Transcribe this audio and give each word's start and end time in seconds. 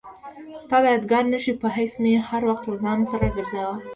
ستا 0.63 0.77
د 0.83 0.85
یادګار 0.93 1.23
نښې 1.31 1.53
په 1.61 1.67
حیث 1.75 1.93
مې 2.03 2.13
هر 2.29 2.41
وخت 2.49 2.63
له 2.67 2.75
ځان 2.83 2.99
سره 3.11 3.25
ګرځاوه. 3.35 3.75